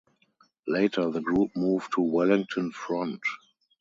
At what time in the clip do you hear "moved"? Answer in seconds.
1.55-1.93